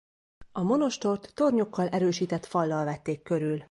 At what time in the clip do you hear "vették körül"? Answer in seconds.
2.85-3.59